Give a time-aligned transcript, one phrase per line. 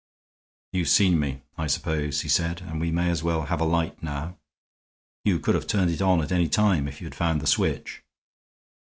[0.73, 4.01] "You've seen me, I suppose," he said, "and we may as well have a light
[4.01, 4.39] now.
[5.23, 8.01] You could have turned it on at any time, if you'd found the switch."